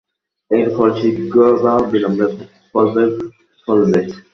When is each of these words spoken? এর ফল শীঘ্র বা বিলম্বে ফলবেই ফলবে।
এর 0.51 0.67
ফল 0.75 0.89
শীঘ্র 0.99 1.35
বা 1.63 1.73
বিলম্বে 1.91 2.27
ফলবেই 2.71 3.09
ফলবে। 3.63 3.99